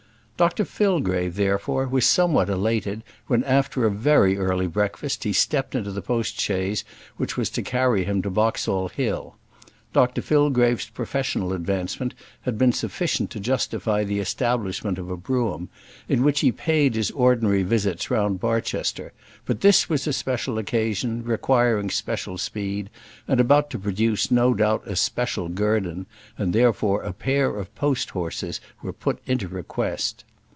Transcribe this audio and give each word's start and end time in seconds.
Dr 0.37 0.65
Fillgrave, 0.65 1.35
therefore, 1.35 1.87
was 1.87 2.03
somewhat 2.03 2.49
elated 2.49 3.03
when, 3.27 3.43
after 3.43 3.85
a 3.85 3.91
very 3.91 4.37
early 4.39 4.65
breakfast, 4.65 5.23
he 5.23 5.33
stepped 5.33 5.75
into 5.75 5.91
the 5.91 6.01
post 6.01 6.41
chaise 6.41 6.83
which 7.17 7.37
was 7.37 7.47
to 7.51 7.61
carry 7.61 8.05
him 8.05 8.23
to 8.23 8.31
Boxall 8.31 8.87
Hill. 8.89 9.35
Dr 9.93 10.19
Fillgrave's 10.23 10.89
professional 10.89 11.53
advancement 11.53 12.15
had 12.41 12.57
been 12.57 12.71
sufficient 12.71 13.29
to 13.29 13.39
justify 13.39 14.03
the 14.03 14.17
establishment 14.17 14.97
of 14.97 15.11
a 15.11 15.15
brougham, 15.17 15.69
in 16.09 16.23
which 16.23 16.39
he 16.39 16.51
paid 16.51 16.95
his 16.95 17.11
ordinary 17.11 17.61
visits 17.61 18.09
round 18.09 18.39
Barchester; 18.39 19.13
but 19.45 19.61
this 19.61 19.89
was 19.89 20.07
a 20.07 20.13
special 20.13 20.57
occasion, 20.57 21.23
requiring 21.23 21.91
special 21.91 22.39
speed, 22.39 22.89
and 23.27 23.39
about 23.39 23.69
to 23.69 23.77
produce 23.77 24.31
no 24.31 24.55
doubt 24.55 24.81
a 24.87 24.95
special 24.95 25.49
guerdon, 25.49 26.07
and 26.35 26.51
therefore 26.51 27.03
a 27.03 27.13
pair 27.13 27.55
of 27.55 27.75
post 27.75 28.09
horses 28.09 28.59
were 28.81 28.91
put 28.93 29.19
into 29.27 29.47
request. 29.47 30.23